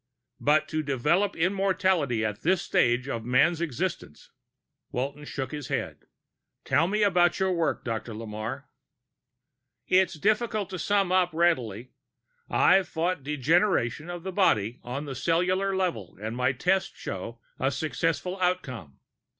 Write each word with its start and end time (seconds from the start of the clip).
"But 0.39 0.67
to 0.69 0.81
develop 0.81 1.35
immortality 1.35 2.25
at 2.25 2.41
this 2.41 2.63
stage 2.63 3.07
of 3.07 3.23
man's 3.23 3.61
existence...." 3.61 4.31
Walton 4.91 5.25
shook 5.25 5.51
his 5.51 5.67
head. 5.67 6.05
"Tell 6.65 6.87
me 6.87 7.03
about 7.03 7.39
your 7.39 7.51
work, 7.53 7.83
Dr. 7.85 8.15
Lamarre." 8.15 8.63
"It's 9.87 10.15
difficult 10.15 10.71
to 10.71 10.79
sum 10.79 11.11
up 11.11 11.29
readily. 11.33 11.91
I've 12.49 12.87
fought 12.87 13.21
degeneration 13.21 14.09
of 14.09 14.23
the 14.23 14.31
body 14.31 14.79
on 14.83 15.05
the 15.05 15.13
cellular 15.13 15.75
level, 15.75 16.17
and 16.19 16.35
my 16.35 16.51
tests 16.51 16.97
show 16.97 17.39
a 17.59 17.69
successful 17.69 18.41
outcome. 18.41 18.97